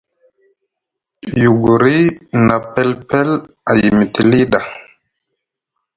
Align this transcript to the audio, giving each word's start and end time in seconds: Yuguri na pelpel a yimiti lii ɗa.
Yuguri 1.43 1.99
na 2.45 2.55
pelpel 2.73 3.29
a 3.69 3.71
yimiti 3.79 4.21
lii 4.29 4.45
ɗa. 4.51 4.59